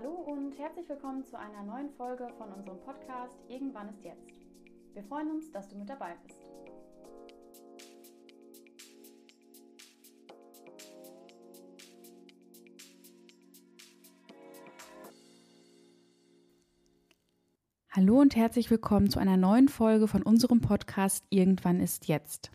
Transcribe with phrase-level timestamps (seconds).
[0.00, 4.30] Hallo und herzlich willkommen zu einer neuen Folge von unserem Podcast Irgendwann ist jetzt.
[4.94, 6.38] Wir freuen uns, dass du mit dabei bist.
[17.90, 22.52] Hallo und herzlich willkommen zu einer neuen Folge von unserem Podcast Irgendwann ist jetzt.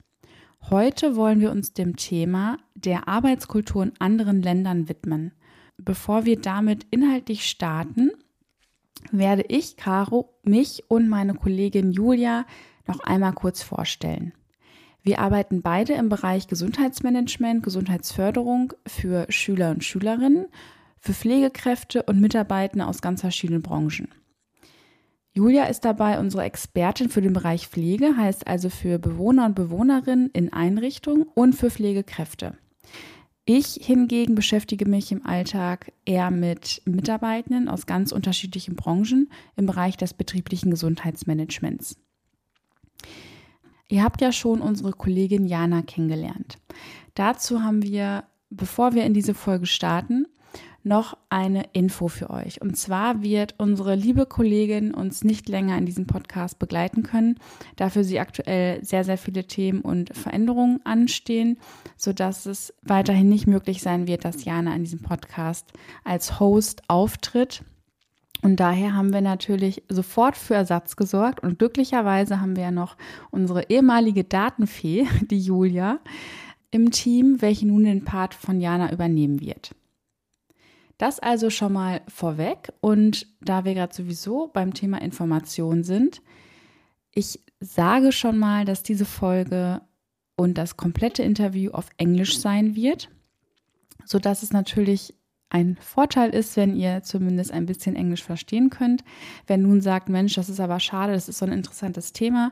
[0.69, 5.33] Heute wollen wir uns dem Thema der Arbeitskultur in anderen Ländern widmen.
[5.77, 8.11] Bevor wir damit inhaltlich starten,
[9.11, 12.45] werde ich, Caro, mich und meine Kollegin Julia
[12.87, 14.33] noch einmal kurz vorstellen.
[15.01, 20.47] Wir arbeiten beide im Bereich Gesundheitsmanagement, Gesundheitsförderung für Schüler und Schülerinnen,
[20.97, 24.07] für Pflegekräfte und Mitarbeiter aus ganz verschiedenen Branchen.
[25.33, 30.29] Julia ist dabei unsere Expertin für den Bereich Pflege, heißt also für Bewohner und Bewohnerinnen
[30.29, 32.55] in Einrichtungen und für Pflegekräfte.
[33.45, 39.97] Ich hingegen beschäftige mich im Alltag eher mit Mitarbeitenden aus ganz unterschiedlichen Branchen im Bereich
[39.97, 41.97] des betrieblichen Gesundheitsmanagements.
[43.89, 46.57] Ihr habt ja schon unsere Kollegin Jana kennengelernt.
[47.15, 50.25] Dazu haben wir, bevor wir in diese Folge starten,
[50.83, 52.61] noch eine Info für euch.
[52.61, 57.39] Und zwar wird unsere liebe Kollegin uns nicht länger in diesem Podcast begleiten können,
[57.75, 61.57] dafür sie aktuell sehr, sehr viele Themen und Veränderungen anstehen,
[61.95, 65.71] sodass es weiterhin nicht möglich sein wird, dass Jana in diesem Podcast
[66.03, 67.63] als Host auftritt.
[68.41, 72.97] Und daher haben wir natürlich sofort für Ersatz gesorgt und glücklicherweise haben wir ja noch
[73.31, 75.99] unsere ehemalige Datenfee, die Julia,
[76.71, 79.73] im Team, welche nun den Part von Jana übernehmen wird.
[80.97, 82.71] Das also schon mal vorweg.
[82.81, 86.21] Und da wir gerade sowieso beim Thema Information sind,
[87.13, 89.81] ich sage schon mal, dass diese Folge
[90.35, 93.09] und das komplette Interview auf Englisch sein wird,
[94.05, 95.13] sodass es natürlich
[95.49, 99.03] ein Vorteil ist, wenn ihr zumindest ein bisschen Englisch verstehen könnt.
[99.45, 102.51] Wer nun sagt, Mensch, das ist aber schade, das ist so ein interessantes Thema,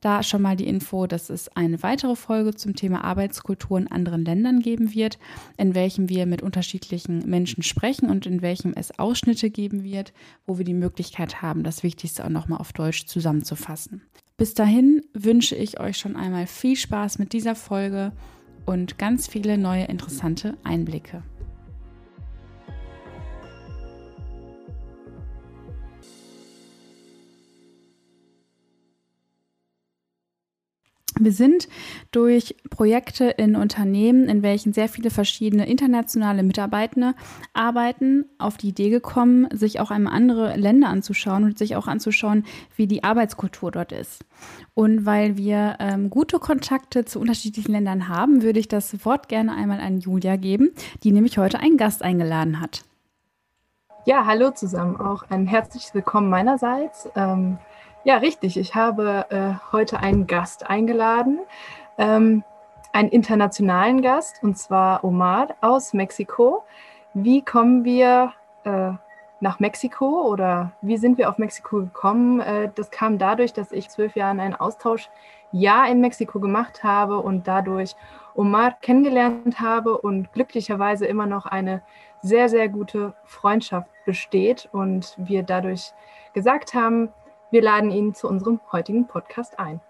[0.00, 4.24] da schon mal die Info, dass es eine weitere Folge zum Thema Arbeitskultur in anderen
[4.24, 5.18] Ländern geben wird,
[5.56, 10.12] in welchem wir mit unterschiedlichen Menschen sprechen und in welchem es Ausschnitte geben wird,
[10.46, 14.02] wo wir die Möglichkeit haben, das Wichtigste auch nochmal auf Deutsch zusammenzufassen.
[14.36, 18.12] Bis dahin wünsche ich euch schon einmal viel Spaß mit dieser Folge
[18.66, 21.22] und ganz viele neue interessante Einblicke.
[31.20, 31.68] Wir sind
[32.12, 37.14] durch Projekte in Unternehmen, in welchen sehr viele verschiedene internationale Mitarbeitende
[37.54, 42.44] arbeiten, auf die Idee gekommen, sich auch einmal andere Länder anzuschauen und sich auch anzuschauen,
[42.76, 44.24] wie die Arbeitskultur dort ist.
[44.74, 49.56] Und weil wir ähm, gute Kontakte zu unterschiedlichen Ländern haben, würde ich das Wort gerne
[49.56, 50.70] einmal an Julia geben,
[51.02, 52.84] die nämlich heute einen Gast eingeladen hat.
[54.04, 54.96] Ja, hallo zusammen.
[54.96, 57.10] Auch ein herzliches Willkommen meinerseits.
[57.14, 57.58] Ähm,
[58.04, 58.56] ja, richtig.
[58.56, 61.40] Ich habe äh, heute einen Gast eingeladen,
[61.98, 62.44] ähm,
[62.92, 66.64] einen internationalen Gast, und zwar Omar aus Mexiko.
[67.14, 68.32] Wie kommen wir
[68.64, 68.92] äh,
[69.40, 72.40] nach Mexiko oder wie sind wir auf Mexiko gekommen?
[72.40, 77.46] Äh, das kam dadurch, dass ich zwölf Jahre ein Austauschjahr in Mexiko gemacht habe und
[77.46, 77.94] dadurch
[78.34, 81.82] Omar kennengelernt habe und glücklicherweise immer noch eine
[82.22, 85.92] sehr, sehr gute Freundschaft besteht und wir dadurch
[86.34, 87.10] gesagt haben,
[87.50, 89.80] wir laden ihn zu unserem heutigen Podcast ein.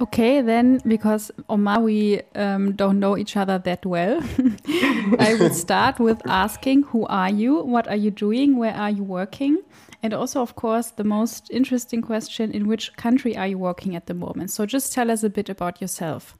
[0.00, 4.20] Okay, then because Omar, we um, don't know each other that well,
[5.18, 9.02] I will start with asking who are you, what are you doing, where are you
[9.02, 9.58] working,
[10.00, 14.06] and also, of course, the most interesting question in which country are you working at
[14.06, 14.52] the moment?
[14.52, 16.38] So just tell us a bit about yourself.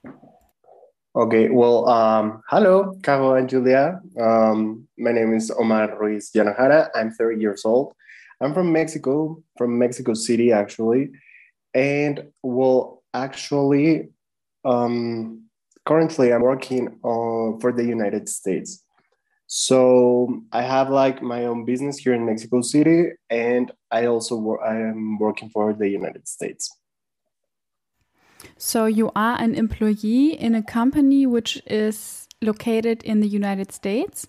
[1.18, 4.00] Okay, well, um, hello, Caro and Julia.
[4.20, 6.90] Um, my name is Omar Ruiz Yanajara.
[6.94, 7.92] I'm 30 years old.
[8.40, 11.10] I'm from Mexico, from Mexico City, actually.
[11.74, 14.10] And well, actually,
[14.64, 15.46] um,
[15.84, 18.84] currently I'm working for the United States.
[19.48, 24.60] So I have like my own business here in Mexico City, and I also work,
[24.64, 26.77] I am working for the United States.
[28.56, 34.26] So you are an employee in a company which is located in the United States?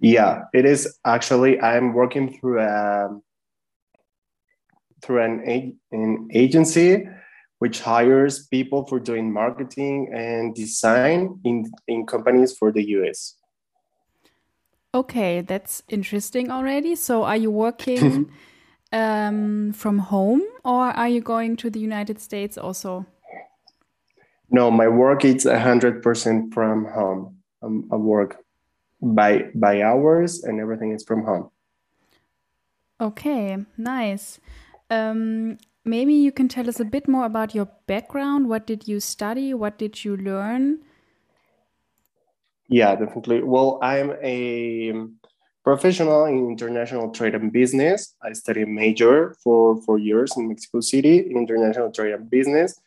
[0.00, 3.18] Yeah, it is actually I'm working through a
[5.02, 7.06] through an, an agency
[7.58, 13.34] which hires people for doing marketing and design in, in companies for the US.
[14.94, 16.94] Okay, that's interesting already.
[16.94, 18.30] So are you working
[18.92, 23.06] um, from home or are you going to the United States also?
[24.50, 27.36] No, my work is 100% from home.
[27.62, 28.36] Um, I work
[29.00, 31.50] by by hours, and everything is from home.
[33.00, 34.40] Okay, nice.
[34.90, 38.48] Um, maybe you can tell us a bit more about your background.
[38.48, 39.54] What did you study?
[39.54, 40.80] What did you learn?
[42.68, 43.42] Yeah, definitely.
[43.42, 44.92] Well, I'm a
[45.68, 48.14] professional in international trade and business.
[48.22, 52.80] I studied major for four years in Mexico City in international trade and business.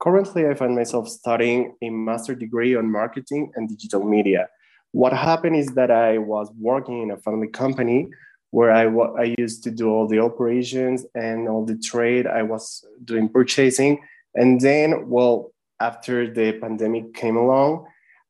[0.00, 4.48] Currently, I find myself studying a master degree on marketing and digital media.
[4.92, 8.10] What happened is that I was working in a family company
[8.50, 8.84] where I,
[9.22, 12.26] I used to do all the operations and all the trade.
[12.26, 13.92] I was doing purchasing.
[14.34, 17.86] And then, well, after the pandemic came along,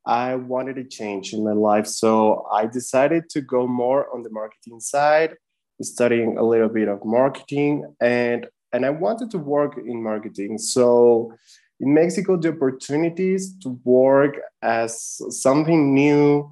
[0.07, 1.87] I wanted a change in my life.
[1.87, 5.35] So I decided to go more on the marketing side,
[5.83, 10.59] studying a little bit of marketing and and I wanted to work in marketing.
[10.59, 11.33] So
[11.81, 16.51] in Mexico, the opportunities to work as something new,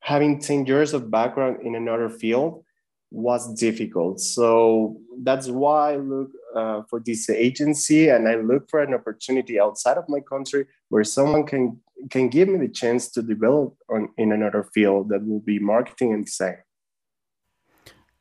[0.00, 2.64] having 10 years of background in another field
[3.10, 4.20] was difficult.
[4.20, 9.60] So that's why I look uh, for this agency and I look for an opportunity
[9.60, 11.80] outside of my country where someone can
[12.10, 16.12] can give me the chance to develop on, in another field that will be marketing
[16.12, 16.58] and design.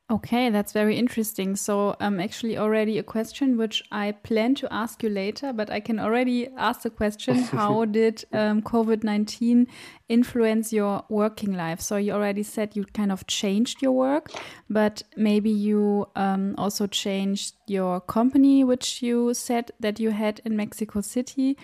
[0.09, 1.57] Okay, that's very interesting.
[1.57, 5.81] So, um, actually, already a question which I plan to ask you later, but I
[5.81, 9.67] can already ask the question How did um, COVID 19
[10.07, 11.81] influence your working life?
[11.81, 14.31] So, you already said you kind of changed your work,
[14.69, 20.55] but maybe you um, also changed your company, which you said that you had in
[20.55, 21.57] Mexico City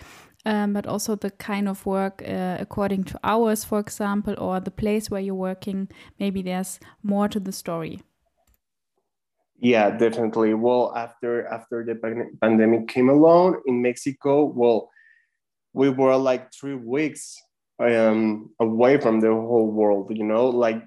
[0.46, 4.70] um, but also the kind of work uh, according to hours, for example, or the
[4.70, 5.88] place where you're working.
[6.20, 8.02] Maybe there's more to the story.
[9.64, 10.52] Yeah, definitely.
[10.52, 11.94] Well, after after the
[12.42, 14.90] pandemic came along in Mexico, well,
[15.72, 17.34] we were like three weeks
[17.78, 20.12] um, away from the whole world.
[20.14, 20.84] You know, like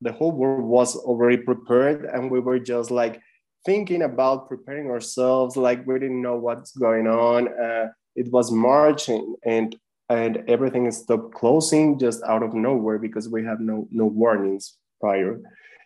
[0.00, 3.20] the whole world was already prepared, and we were just like
[3.66, 5.56] thinking about preparing ourselves.
[5.56, 7.48] Like we didn't know what's going on.
[7.48, 9.74] Uh, it was March and, and
[10.08, 15.40] and everything stopped closing just out of nowhere because we have no no warnings prior.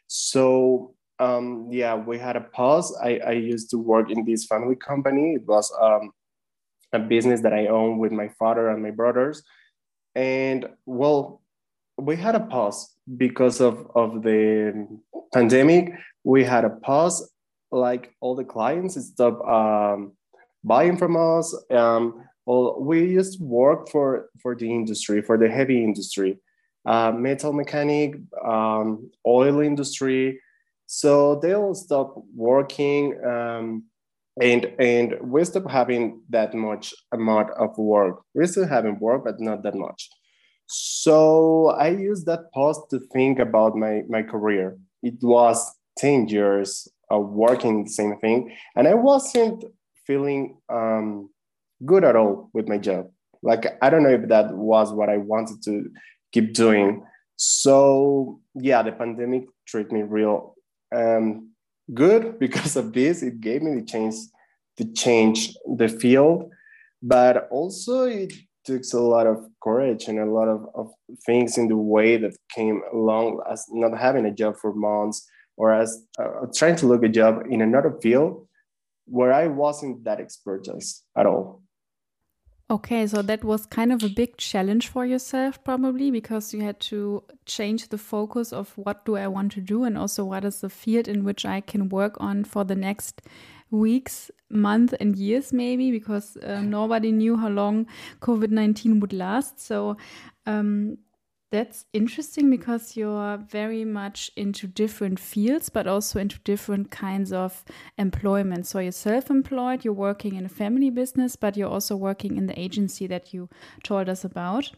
[0.09, 2.97] So um, yeah, we had a pause.
[3.03, 5.35] I, I used to work in this family company.
[5.35, 6.13] It was um,
[6.93, 9.43] a business that I own with my father and my brothers.
[10.15, 11.43] And well,
[11.97, 14.87] we had a pause because of, of the
[15.33, 15.93] pandemic.
[16.25, 17.31] We had a pause,
[17.71, 20.13] like all the clients stopped um,
[20.63, 21.55] buying from us.
[21.71, 26.39] Um, well, we used to work for, for the industry, for the heavy industry,
[26.87, 30.41] uh, metal mechanic, um, oil industry.
[30.91, 33.85] So they all stop working um,
[34.41, 38.23] and, and we stop having that much amount of work.
[38.35, 40.09] We're still having work, but not that much.
[40.67, 44.79] So I used that pause to think about my, my career.
[45.03, 48.57] It was 10 years of working the same thing.
[48.75, 49.65] And I wasn't
[50.07, 51.29] feeling um,
[51.85, 53.11] good at all with my job.
[53.43, 55.91] Like, I don't know if that was what I wanted to
[56.33, 57.05] keep doing.
[57.37, 60.55] So, yeah, the pandemic treated me real
[60.95, 61.51] um,
[61.93, 63.23] good because of this.
[63.23, 64.31] It gave me the chance
[64.77, 66.51] to change the field,
[67.03, 68.33] but also it
[68.65, 70.91] took a lot of courage and a lot of, of
[71.25, 75.73] things in the way that came along as not having a job for months or
[75.73, 78.47] as uh, trying to look a job in another field
[79.07, 81.63] where I wasn't that expertise at all.
[82.71, 86.79] Okay, so that was kind of a big challenge for yourself, probably because you had
[86.81, 90.61] to change the focus of what do I want to do and also what is
[90.61, 93.23] the field in which I can work on for the next
[93.71, 97.87] weeks, month, and years, maybe because uh, nobody knew how long
[98.21, 99.59] COVID 19 would last.
[99.59, 99.97] So,
[100.45, 100.99] um,
[101.51, 107.65] that's interesting because you're very much into different fields, but also into different kinds of
[107.97, 108.67] employment.
[108.67, 112.47] So you're self employed, you're working in a family business, but you're also working in
[112.47, 113.49] the agency that you
[113.83, 114.73] told us about.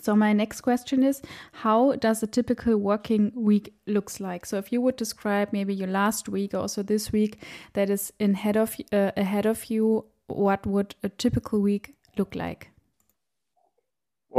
[0.00, 1.20] So my next question is
[1.52, 4.46] how does a typical working week looks like?
[4.46, 8.12] So if you would describe maybe your last week or also this week that is
[8.20, 12.70] ahead of uh, ahead of you, what would a typical week look like?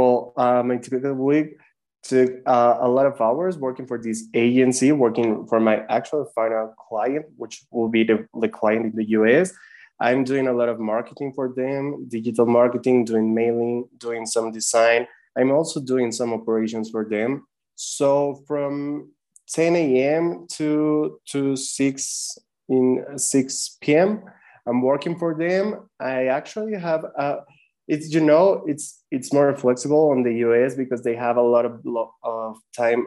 [0.00, 1.58] Well, uh, my typical week
[2.02, 6.72] took uh, a lot of hours working for this agency, working for my actual final
[6.88, 9.52] client, which will be the, the client in the US.
[10.00, 15.06] I'm doing a lot of marketing for them, digital marketing, doing mailing, doing some design.
[15.36, 17.46] I'm also doing some operations for them.
[17.74, 19.12] So from
[19.50, 20.46] 10 a.m.
[20.56, 22.38] to to 6
[22.70, 24.22] in 6 p.m.
[24.66, 25.90] I'm working for them.
[26.00, 27.40] I actually have a
[27.86, 31.64] it's you know it's it's more flexible on the us because they have a lot
[31.64, 31.84] of,
[32.22, 33.06] of time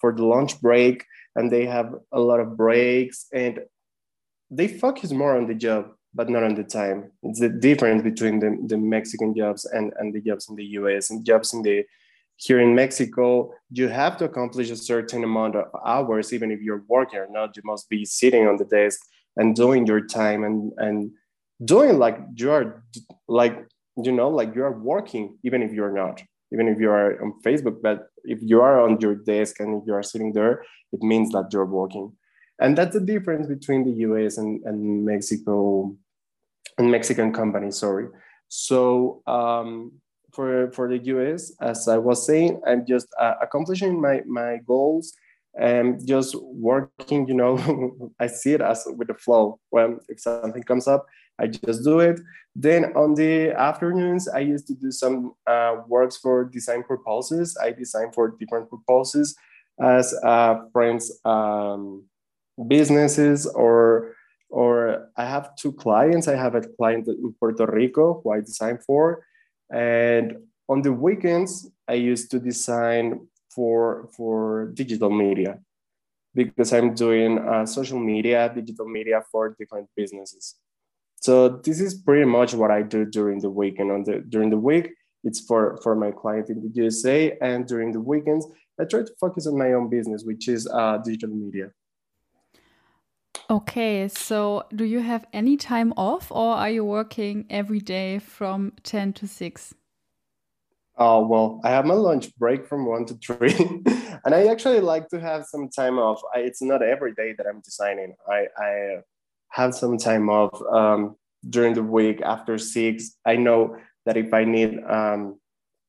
[0.00, 1.04] for the lunch break
[1.36, 3.60] and they have a lot of breaks and
[4.50, 7.10] they focus more on the job but not on the time.
[7.22, 11.10] It's the difference between the, the mexican jobs and, and the jobs in the us
[11.10, 11.84] and jobs in the
[12.36, 16.82] here in mexico you have to accomplish a certain amount of hours even if you're
[16.88, 19.00] working or not you must be sitting on the desk
[19.36, 21.10] and doing your time and and
[21.64, 22.82] doing like you are
[23.28, 26.22] like you know like you are working even if you're not
[26.52, 29.86] even if you are on facebook but if you are on your desk and if
[29.86, 32.12] you are sitting there it means that you're working.
[32.60, 35.96] And that's the difference between the us and, and mexico
[36.78, 38.08] and mexican companies sorry.
[38.48, 39.92] So um,
[40.32, 45.12] for for the us as i was saying i'm just uh, accomplishing my my goals
[45.60, 47.58] and just working you know
[48.20, 49.58] i see it as with the flow.
[49.70, 51.06] When if something comes up
[51.38, 52.20] I just do it.
[52.54, 57.56] Then on the afternoons, I used to do some uh, works for design proposals.
[57.56, 59.34] I design for different proposals
[59.80, 62.04] as uh, friends, um,
[62.68, 64.14] businesses, or
[64.50, 66.28] or I have two clients.
[66.28, 69.24] I have a client in Puerto Rico who I design for,
[69.72, 70.36] and
[70.68, 75.58] on the weekends, I used to design for for digital media
[76.34, 80.56] because I'm doing uh, social media, digital media for different businesses.
[81.22, 83.78] So this is pretty much what I do during the week.
[83.78, 84.90] And on the during the week,
[85.22, 88.46] it's for for my client in the USA, and during the weekends,
[88.80, 91.70] I try to focus on my own business, which is uh, digital media.
[93.48, 98.72] Okay, so do you have any time off, or are you working every day from
[98.82, 99.74] ten to six?
[100.98, 103.54] Oh well, I have my lunch break from one to three,
[104.24, 106.20] and I actually like to have some time off.
[106.34, 108.16] I, it's not every day that I'm designing.
[108.28, 109.02] I I
[109.52, 111.16] have some time off um,
[111.48, 113.16] during the week after six.
[113.24, 115.38] I know that if I need um,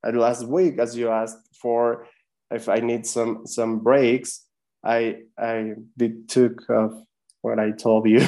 [0.03, 2.07] last week, as you asked for,
[2.51, 4.45] if I need some some breaks,
[4.83, 7.03] I I did took of
[7.41, 8.21] what I told you,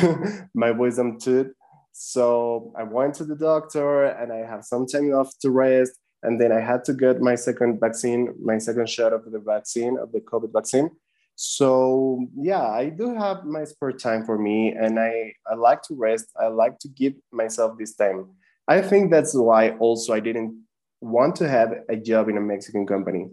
[0.56, 1.52] my wisdom tooth.
[1.92, 5.94] So I went to the doctor and I have some time off to rest.
[6.24, 9.98] And then I had to get my second vaccine, my second shot of the vaccine,
[9.98, 10.90] of the COVID vaccine
[11.36, 15.94] so yeah i do have my spare time for me and i i like to
[15.94, 16.28] rest.
[16.40, 18.30] I like to give myself this time.
[18.68, 20.64] I think that's why also i didn't
[21.02, 23.30] want to have a job in a mexican company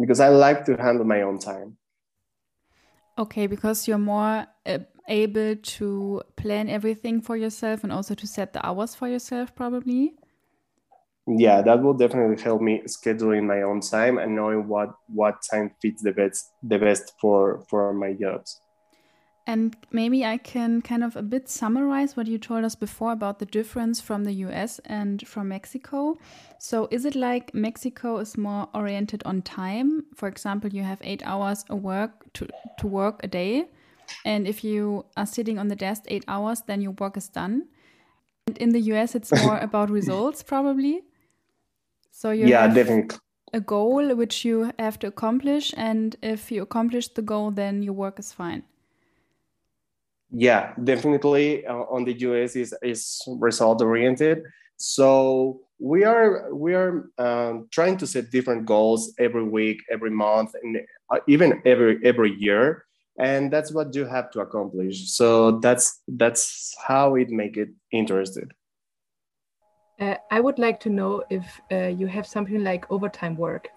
[0.00, 1.76] because i like to handle my own time.
[3.18, 8.52] Okay because you're more uh, able to plan everything for yourself and also to set
[8.54, 10.14] the hours for yourself probably
[11.36, 15.70] yeah that will definitely help me scheduling my own time and knowing what what time
[15.82, 18.60] fits the best the best for for my jobs.
[19.46, 23.38] And maybe i can kind of a bit summarize what you told us before about
[23.38, 26.16] the difference from the us and from mexico.
[26.58, 30.04] So is it like mexico is more oriented on time?
[30.14, 33.68] For example you have eight hours of work to, to work a day.
[34.24, 37.68] And if you are sitting on the desk eight hours then your work is done.
[38.46, 41.02] And in the us it's more about results probably
[42.18, 43.16] so you yeah, definitely.
[43.52, 47.92] a goal which you have to accomplish, and if you accomplish the goal, then your
[47.92, 48.64] work is fine.
[50.32, 51.64] Yeah, definitely.
[51.64, 54.42] Uh, on the US is is result oriented.
[54.78, 60.50] So we are we are um, trying to set different goals every week, every month,
[60.60, 62.84] and uh, even every every year
[63.20, 68.52] and that's what you have to accomplish so that's that's how it make it interested
[70.00, 73.68] uh, I would like to know if uh, you have something like overtime work.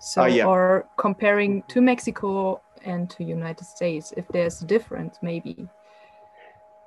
[0.00, 0.46] So, uh, yeah.
[0.46, 5.68] or comparing to Mexico and to United States, if there's a difference, maybe.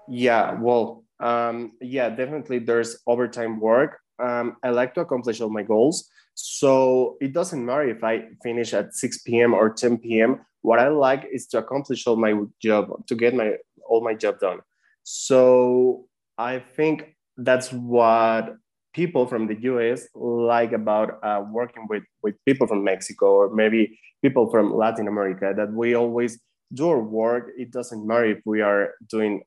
[0.08, 4.00] Yeah, well, um, yeah, definitely there's overtime work.
[4.20, 6.10] Um, I like to accomplish all my goals.
[6.36, 9.54] So it doesn't matter if I finish at 6 p.m.
[9.54, 10.46] or 10 p.m.
[10.62, 13.56] What I like is to accomplish all my job, to get my
[13.88, 14.60] all my job done.
[15.04, 18.58] So I think that's what
[18.96, 24.00] people from the US like about uh, working with, with people from Mexico or maybe
[24.22, 26.40] people from Latin America that we always
[26.74, 27.52] do our work.
[27.58, 29.44] It doesn't matter if we are doing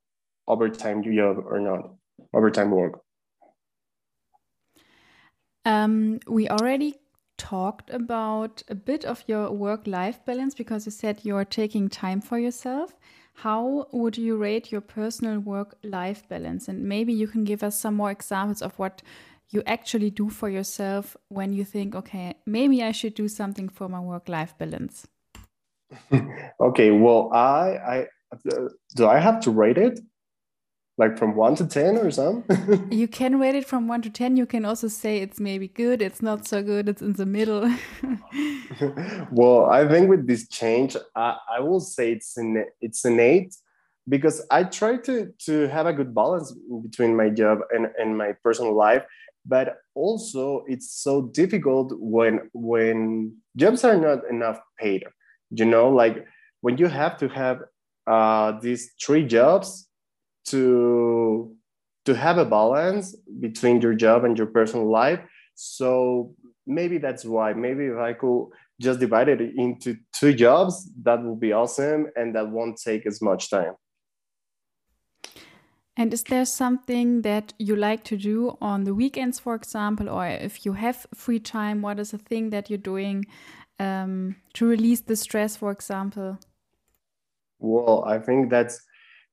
[0.47, 1.95] overtime job or not,
[2.35, 3.01] overtime work.
[5.65, 6.97] Um, we already
[7.39, 12.21] talked about a bit of your work life balance because you said you're taking time
[12.21, 12.95] for yourself.
[13.35, 16.69] How would you rate your personal work life balance?
[16.69, 19.01] And maybe you can give us some more examples of what
[19.51, 23.89] you actually do for yourself when you think, okay, maybe I should do something for
[23.89, 25.07] my work life balance?
[26.61, 28.07] okay, well, I, I
[28.95, 30.01] do I have to rate it?
[30.99, 32.89] like from one to 10 or something?
[32.91, 34.37] you can rate it from one to 10.
[34.37, 37.73] You can also say it's maybe good, it's not so good, it's in the middle.
[39.31, 43.55] well, I think with this change, I, I will say it's an, it's an eight
[44.09, 46.53] because I try to, to have a good balance
[46.83, 49.05] between my job and, and my personal life.
[49.49, 55.05] But also, it's so difficult when when jobs are not enough paid.
[55.51, 56.27] You know, like
[56.61, 57.61] when you have to have
[58.07, 59.89] uh, these three jobs
[60.47, 61.55] to
[62.05, 65.21] to have a balance between your job and your personal life.
[65.55, 66.35] So
[66.67, 67.55] maybe that's why.
[67.55, 68.49] Maybe if i could
[68.81, 73.21] just divide it into two jobs that would be awesome and that won't take as
[73.21, 73.75] much time
[75.99, 80.27] and is there something that you like to do on the weekends for example or
[80.27, 83.27] if you have free time what is a thing that you're doing
[83.79, 86.39] um, to release the stress for example
[87.59, 88.81] well i think that's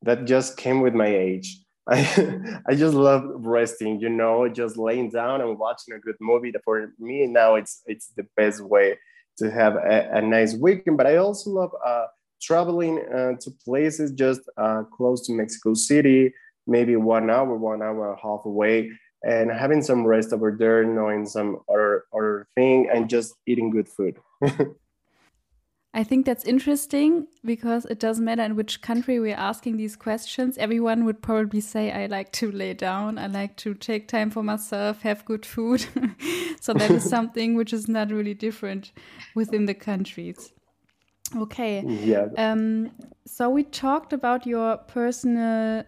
[0.05, 1.59] that just came with my age.
[1.89, 6.51] I, I just love resting, you know, just laying down and watching a good movie.
[6.63, 8.97] For me now, it's it's the best way
[9.37, 10.97] to have a, a nice weekend.
[10.97, 12.05] But I also love uh,
[12.41, 16.33] traveling uh, to places just uh, close to Mexico City,
[16.67, 18.91] maybe one hour, one hour and a half away,
[19.23, 23.87] and having some rest over there, knowing some other other thing, and just eating good
[23.87, 24.17] food.
[25.95, 30.57] I think that's interesting because it doesn't matter in which country we're asking these questions.
[30.57, 34.43] Everyone would probably say, I like to lay down, I like to take time for
[34.43, 35.85] myself, have good food.
[36.59, 38.91] so that is something which is not really different
[39.35, 40.51] within the countries.
[41.33, 41.81] Okay.
[41.87, 42.27] Yeah.
[42.37, 42.91] Um,
[43.25, 45.85] so we talked about your personal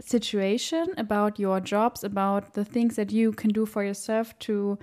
[0.00, 4.78] situation, about your jobs, about the things that you can do for yourself to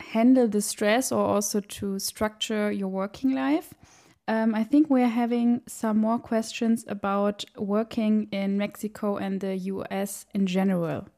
[0.00, 3.74] handle the stress or also to structure your working life.
[4.26, 10.26] Um, I think we're having some more questions about working in Mexico and the US
[10.32, 11.08] in general.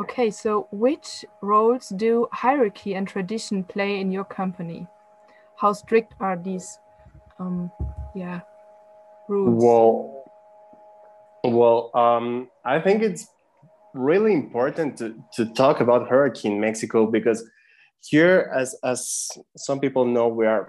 [0.00, 4.88] Okay, so which roles do hierarchy and tradition play in your company?
[5.56, 6.78] How strict are these,
[7.38, 7.70] um,
[8.14, 8.40] yeah,
[9.28, 9.62] rules?
[9.62, 10.23] Well,
[11.50, 13.26] well, um, I think it's
[13.94, 16.10] really important to, to talk about
[16.44, 17.48] in Mexico because
[18.02, 20.68] here, as, as some people know, we are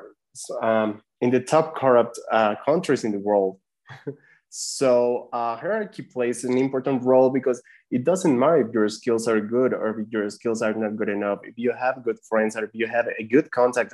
[0.61, 3.59] um, in the top corrupt uh, countries in the world.
[4.49, 7.61] so uh, hierarchy plays an important role because
[7.91, 11.09] it doesn't matter if your skills are good or if your skills are not good
[11.09, 11.39] enough.
[11.43, 13.93] If you have good friends or if you have a good contact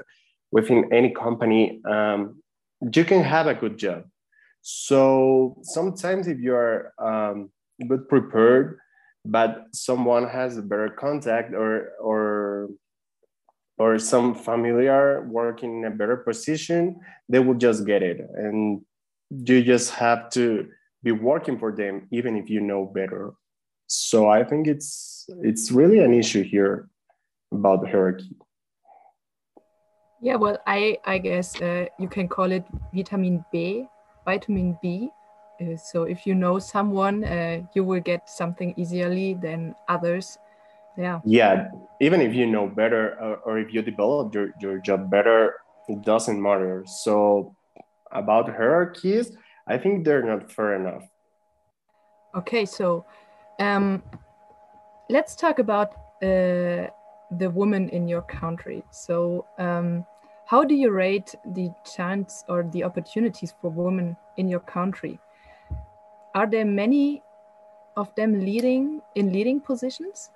[0.51, 2.41] within any company, um,
[2.93, 4.05] you can have a good job.
[4.61, 7.49] So sometimes if you are um,
[7.87, 8.77] good prepared,
[9.25, 12.69] but someone has a better contact or or
[13.77, 18.19] or some familiar working in a better position, they will just get it.
[18.35, 18.81] And
[19.31, 20.67] you just have to
[21.01, 23.31] be working for them, even if you know better.
[23.87, 26.89] So I think it's it's really an issue here
[27.51, 28.35] about the hierarchy.
[30.21, 33.87] Yeah, well, I I guess uh, you can call it vitamin B,
[34.25, 35.11] vitamin B.
[35.59, 40.37] Uh, so if you know someone, uh, you will get something easily than others.
[40.97, 41.19] Yeah.
[41.23, 41.67] Yeah
[42.01, 45.55] even if you know better or, or if you develop your, your job better
[45.87, 46.83] it doesn't matter.
[46.85, 47.55] So
[48.11, 49.31] about hierarchies
[49.67, 51.03] i think they're not fair enough.
[52.35, 53.05] Okay so
[53.59, 54.01] um,
[55.09, 56.89] let's talk about uh,
[57.37, 58.83] the woman in your country.
[58.91, 60.05] So um,
[60.51, 65.17] how do you rate the chance or the opportunities for women in your country
[66.35, 67.23] are there many
[67.95, 70.29] of them leading in leading positions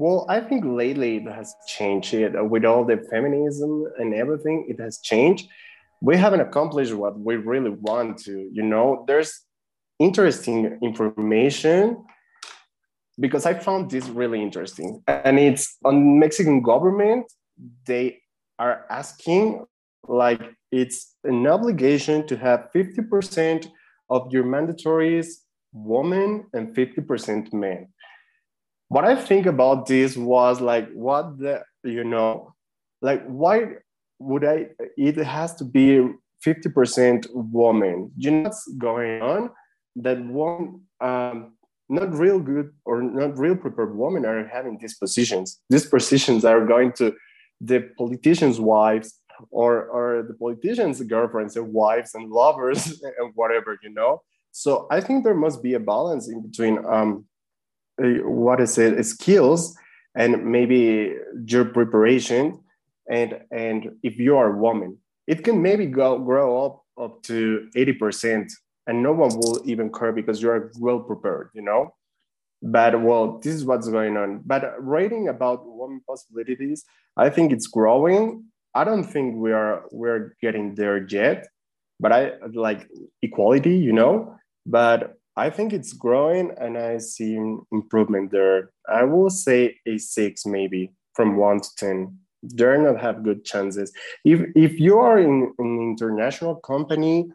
[0.00, 4.64] well, I think lately it has changed it with all the feminism and everything.
[4.66, 5.46] It has changed.
[6.00, 8.48] We haven't accomplished what we really want to.
[8.50, 9.42] You know, there's
[9.98, 12.02] interesting information
[13.18, 17.30] because I found this really interesting, and it's on Mexican government.
[17.84, 18.22] They
[18.60, 19.64] are asking
[20.06, 23.66] like it's an obligation to have 50%
[24.08, 25.28] of your mandatories
[25.72, 27.88] women and 50% men
[28.90, 32.54] what I think about this was like, what the, you know,
[33.00, 33.76] like, why
[34.18, 36.08] would I, it has to be
[36.44, 38.10] 50% woman.
[38.16, 39.50] You know what's going on?
[39.94, 41.52] That one, um,
[41.88, 45.60] not real good or not real prepared women are having these positions.
[45.70, 47.14] These positions are going to
[47.60, 49.18] the politicians' wives
[49.50, 54.22] or, or the politicians' girlfriends and wives and lovers and whatever, you know?
[54.52, 57.24] So I think there must be a balance in between um,
[57.98, 59.76] what is it skills
[60.14, 61.14] and maybe
[61.46, 62.58] your preparation
[63.10, 64.96] and and if you are a woman
[65.26, 68.50] it can maybe go grow up up to 80%
[68.86, 71.94] and no one will even care because you are well prepared, you know?
[72.62, 74.42] But well, this is what's going on.
[74.44, 76.84] But writing about women possibilities,
[77.16, 78.44] I think it's growing.
[78.74, 81.48] I don't think we are we're getting there yet,
[81.98, 82.88] but I like
[83.22, 84.36] equality, you know.
[84.66, 87.36] But I think it's growing, and I see
[87.72, 88.70] improvement there.
[88.88, 92.18] I will say a six, maybe from one to ten.
[92.42, 93.92] They're not have good chances.
[94.24, 97.30] If if you are in an international company,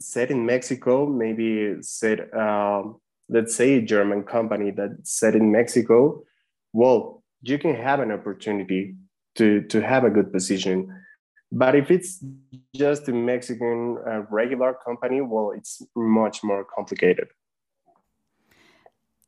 [0.00, 2.34] set in Mexico, maybe set.
[2.34, 6.24] Um, let's say a German company that's set in Mexico,
[6.72, 8.96] well, you can have an opportunity
[9.36, 10.92] to, to have a good position.
[11.52, 12.22] But if it's
[12.74, 17.28] just a Mexican uh, regular company, well, it's much more complicated.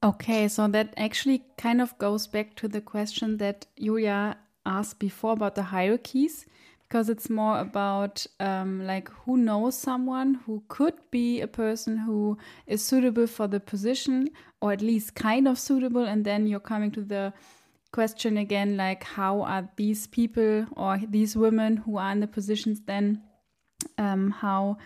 [0.05, 4.37] Okay, so that actually kind of goes back to the question that Julia
[4.67, 6.47] asked before about the hierarchies
[6.93, 12.37] because it's more about um, like who knows someone who could be a person who
[12.67, 14.29] is suitable for the position
[14.61, 17.33] or at least kind of suitable and then you're coming to the
[17.93, 22.83] question again like how are these people or these women who are in the positions
[22.85, 23.23] then
[23.97, 24.77] um, how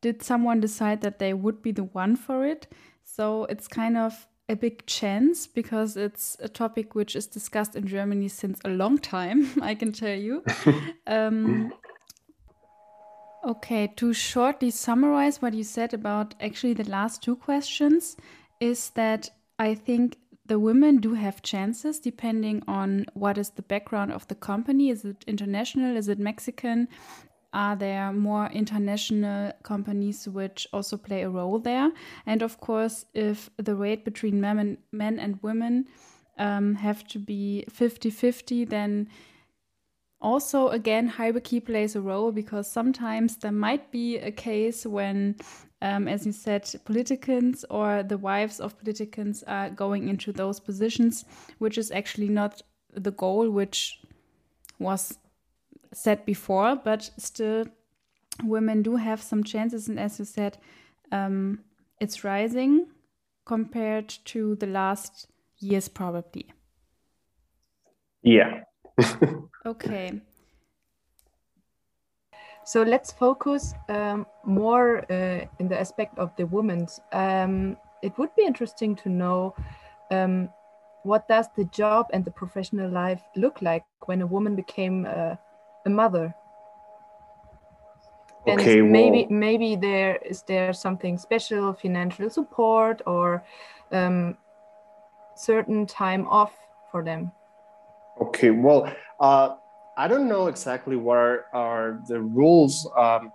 [0.00, 2.68] did someone decide that they would be the one for it?
[3.02, 7.86] So it's kind of a big chance because it's a topic which is discussed in
[7.86, 10.42] Germany since a long time, I can tell you.
[11.06, 11.72] um,
[13.44, 18.16] okay, to shortly summarize what you said about actually the last two questions,
[18.58, 24.10] is that I think the women do have chances depending on what is the background
[24.10, 24.90] of the company.
[24.90, 25.96] Is it international?
[25.96, 26.88] Is it Mexican?
[27.52, 31.90] Are there more international companies which also play a role there?
[32.26, 35.86] And of course, if the rate between men and, men and women
[36.38, 39.08] um, have to be 50 50, then
[40.20, 45.34] also again hierarchy plays a role because sometimes there might be a case when
[45.82, 51.24] um, as you said politicians or the wives of politicians are going into those positions
[51.58, 52.60] which is actually not
[52.92, 54.00] the goal which
[54.78, 55.18] was
[55.92, 57.66] said before, but still,
[58.42, 59.88] women do have some chances.
[59.88, 60.58] And as you said,
[61.12, 61.60] um,
[62.00, 62.86] it's rising
[63.44, 65.26] compared to the last
[65.58, 66.52] years, probably.
[68.22, 68.62] Yeah.
[69.66, 70.20] okay.
[72.64, 77.00] So let's focus um, more uh, in the aspect of the women's.
[77.12, 79.54] Um, it would be interesting to know
[80.10, 80.50] um,
[81.02, 85.36] what does the job and the professional life look like when a woman became uh,
[85.86, 86.34] a mother.
[88.48, 93.44] Okay, and maybe well, maybe there is there something special financial support or
[93.92, 94.36] um,
[95.36, 96.52] certain time off
[96.90, 97.32] for them?
[98.20, 99.56] Okay well uh,
[99.96, 103.32] i don't know exactly what are, are the rules um,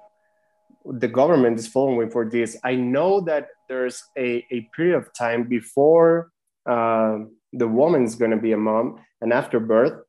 [0.86, 2.58] the government is following for this.
[2.64, 6.32] I know that there's a, a period of time before
[6.66, 7.20] uh,
[7.54, 10.05] the woman's going to be a mom and after birth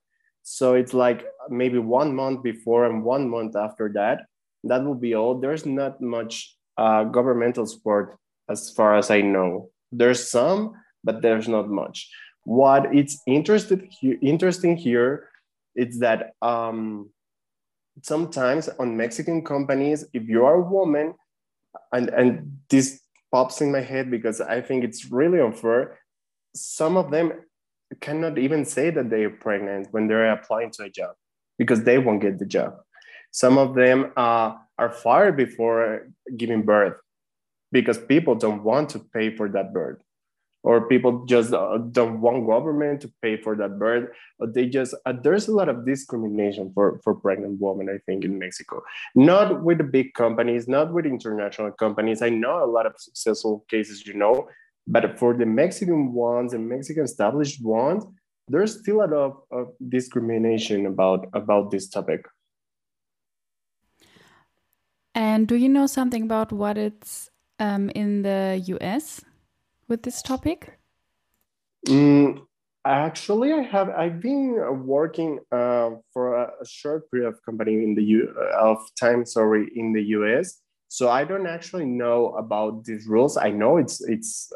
[0.49, 4.27] so it's like maybe one month before and one month after that.
[4.63, 5.41] That will be all.
[5.41, 8.17] There's not much uh, governmental support
[8.49, 9.71] as far as I know.
[9.91, 12.09] There's some, but there's not much.
[12.45, 15.31] What it's interested interesting here
[15.75, 17.11] is that um,
[18.05, 21.15] sometimes on Mexican companies, if you are a woman,
[21.93, 23.01] and and this
[23.33, 25.99] pops in my head because I think it's really unfair.
[26.55, 27.33] Some of them
[28.01, 31.15] cannot even say that they are pregnant when they're applying to a job
[31.59, 32.77] because they won't get the job.
[33.31, 36.97] Some of them uh, are fired before giving birth
[37.73, 39.99] because people don't want to pay for that birth
[40.67, 44.11] or people just uh, don't want government to pay for that birth.
[44.41, 48.37] They just uh, there's a lot of discrimination for for pregnant women i think in
[48.39, 48.83] mexico.
[49.15, 52.21] Not with the big companies not with international companies.
[52.21, 54.49] I know a lot of successful cases you know
[54.87, 58.05] but for the Mexican ones and Mexican established ones,
[58.49, 62.25] there's still a lot of, of discrimination about, about this topic.
[65.15, 69.25] And do you know something about what it's um, in the US
[69.89, 70.79] with this topic?
[71.87, 72.43] Mm,
[72.85, 73.89] actually, I have.
[73.91, 78.79] I've been working uh, for a, a, short period of company in the U of
[78.99, 79.25] time.
[79.25, 80.61] Sorry, in the US.
[80.89, 83.37] So I don't actually know about these rules.
[83.37, 84.53] I know it's it's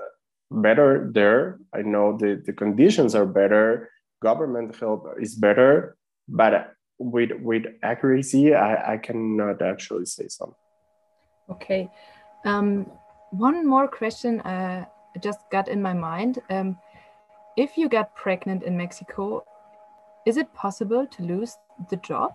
[0.50, 1.58] better there.
[1.74, 3.90] I know the, the conditions are better,
[4.22, 5.96] government help is better,
[6.28, 10.54] but with with accuracy, I, I cannot actually say something.
[11.50, 11.90] Okay.
[12.44, 12.90] Um,
[13.30, 14.84] one more question uh,
[15.22, 16.40] just got in my mind.
[16.50, 16.78] Um,
[17.56, 19.44] if you get pregnant in Mexico,
[20.26, 21.56] is it possible to lose
[21.88, 22.32] the job?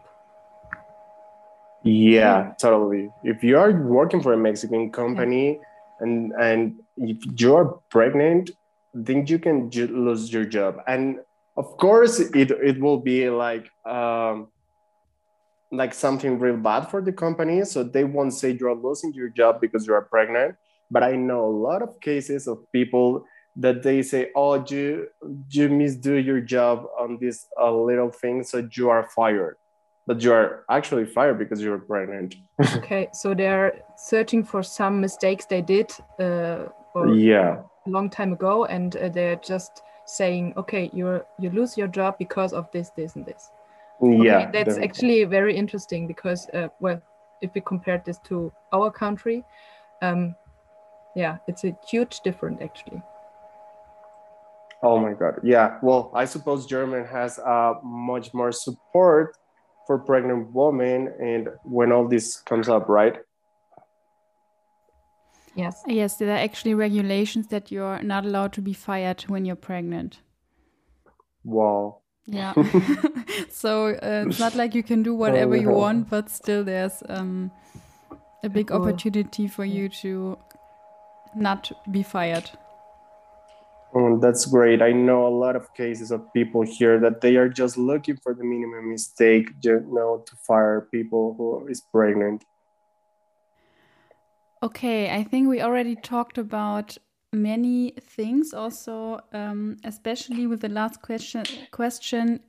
[1.83, 3.11] Yeah, totally.
[3.23, 5.61] If you are working for a Mexican company yeah.
[5.99, 8.51] and and if you're pregnant,
[8.93, 10.77] then you can lose your job.
[10.87, 11.19] And
[11.57, 14.47] of course, it it will be like um,
[15.71, 17.63] like something real bad for the company.
[17.65, 20.55] So they won't say you're losing your job because you are pregnant.
[20.91, 23.25] But I know a lot of cases of people
[23.57, 25.07] that they say, "Oh, you
[25.49, 29.57] you misdo your job on this uh, little thing, so you are fired."
[30.07, 32.35] But you are actually fired because you're pregnant.
[32.75, 35.91] okay, so they're searching for some mistakes they did.
[36.19, 36.65] Uh,
[37.03, 37.61] yeah.
[37.85, 42.17] A long time ago, and uh, they're just saying, "Okay, you you lose your job
[42.17, 43.51] because of this, this, and this."
[44.01, 44.83] Okay, yeah, that's definitely.
[44.83, 47.01] actually very interesting because, uh, well,
[47.41, 49.43] if we compare this to our country,
[50.01, 50.35] um,
[51.15, 53.01] yeah, it's a huge difference actually.
[54.83, 55.39] Oh my God.
[55.41, 55.79] Yeah.
[55.81, 59.35] Well, I suppose German has uh, much more support
[59.87, 63.17] for pregnant women and when all this comes up, right?
[65.55, 65.81] Yes.
[65.87, 70.19] Yes, there are actually regulations that you're not allowed to be fired when you're pregnant.
[71.43, 72.01] Wow.
[72.25, 72.53] Yeah.
[73.49, 77.51] so uh, it's not like you can do whatever you want, but still there's um,
[78.43, 80.37] a big opportunity for you to
[81.35, 82.49] not be fired.
[83.93, 84.81] Oh, that's great.
[84.81, 88.33] I know a lot of cases of people here that they are just looking for
[88.33, 92.43] the minimum mistake, you know, to fire people who is pregnant.
[94.63, 96.97] Okay, I think we already talked about
[97.31, 98.53] many things.
[98.53, 102.39] Also, um, especially with the last question question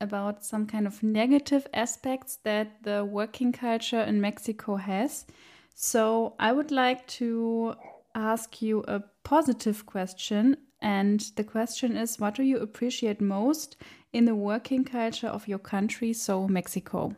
[0.00, 5.26] about some kind of negative aspects that the working culture in Mexico has.
[5.74, 7.74] So I would like to
[8.14, 13.76] ask you a positive question and the question is what do you appreciate most
[14.12, 17.16] in the working culture of your country, so Mexico?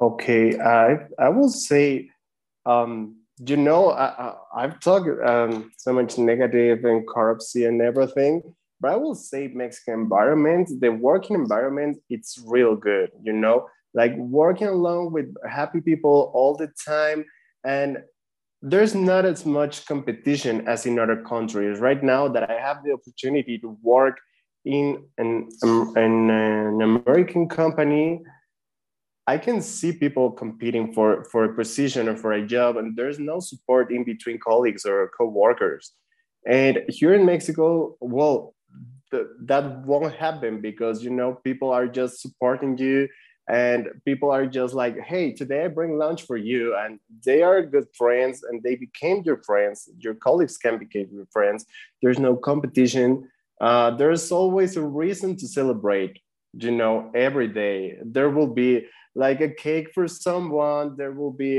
[0.00, 2.10] Okay, I, I will say,
[2.66, 3.16] um,
[3.46, 8.42] you know, I, have talked um, so much negative and corruption and everything,
[8.80, 14.16] but I will say Mexican environment, the working environment, it's real good, you know, like
[14.16, 17.24] working along with happy people all the time.
[17.64, 17.98] And
[18.60, 21.78] there's not as much competition as in other countries.
[21.78, 24.18] Right now, that I have the opportunity to work
[24.64, 28.22] in an, um, in an American company,
[29.28, 33.18] I can see people competing for, for a position or for a job, and there's
[33.18, 35.92] no support in between colleagues or co-workers.
[36.46, 38.54] And here in Mexico, well,
[39.42, 43.06] that won't happen because you know people are just supporting you
[43.50, 47.62] and people are just like hey today i bring lunch for you and they are
[47.62, 49.88] good friends and they became your friends.
[49.98, 51.64] Your colleagues can become your friends.
[52.02, 53.30] There's no competition.
[53.60, 56.14] Uh, there's always a reason to celebrate
[56.54, 57.98] you know every day.
[58.04, 58.86] There will be
[59.24, 61.54] like a cake for someone there will be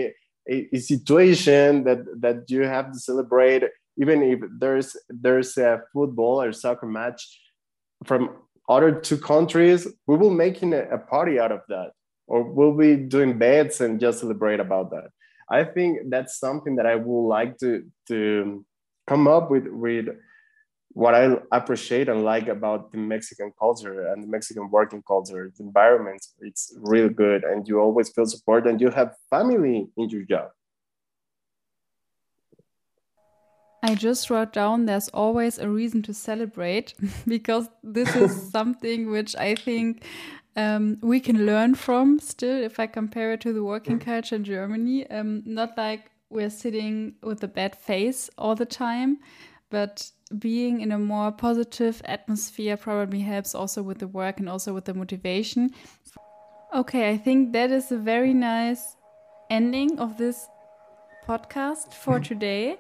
[0.53, 3.63] a, a situation that that you have to celebrate
[3.97, 7.21] even if there's there's a football or soccer match
[8.05, 8.29] from
[8.69, 11.91] other two countries, we will making a, a party out of that,
[12.27, 15.09] or we'll be doing bets and just celebrate about that.
[15.49, 18.65] I think that's something that I would like to to
[19.07, 20.07] come up with with
[20.99, 25.63] what I appreciate and like about the Mexican culture and the Mexican working culture, the
[25.63, 26.21] environment.
[26.41, 30.49] It's really good, and you always feel support, and you have family in your job.
[33.81, 36.93] I just wrote down there's always a reason to celebrate
[37.27, 40.03] because this is something which I think
[40.57, 44.43] um, we can learn from still if I compare it to the working culture in
[44.43, 45.09] Germany.
[45.09, 49.19] Um, not like we're sitting with a bad face all the time,
[49.69, 54.73] but being in a more positive atmosphere probably helps also with the work and also
[54.73, 55.71] with the motivation.
[56.73, 58.95] Okay, I think that is a very nice
[59.49, 60.47] ending of this
[61.27, 62.77] podcast for today.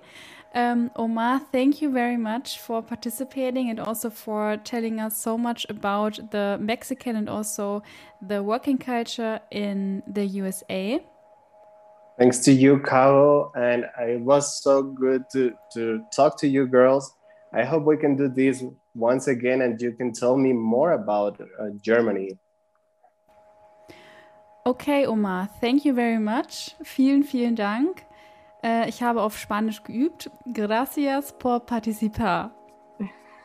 [0.55, 5.65] Um, Omar, thank you very much for participating and also for telling us so much
[5.69, 7.83] about the Mexican and also
[8.21, 10.99] the working culture in the USA.
[12.17, 13.51] Thanks to you, Caro.
[13.55, 17.13] And it was so good to, to talk to you girls.
[17.53, 21.39] I hope we can do this once again and you can tell me more about
[21.41, 22.37] uh, Germany.
[24.65, 26.75] Okay, Omar, thank you very much.
[26.83, 28.05] Vielen, vielen Dank.
[28.63, 30.29] Äh, ich habe auf Spanisch geübt.
[30.53, 32.51] Gracias por participar.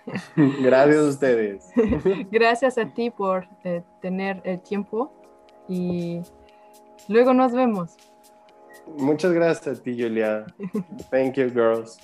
[0.36, 1.72] Gracias a ustedes.
[2.30, 5.10] Gracias a ti por eh, tener el tiempo
[5.68, 6.20] y
[7.08, 7.96] luego nos vemos.
[8.98, 10.44] Muchas gracias a ti, Julia.
[11.10, 11.98] Thank you, girls.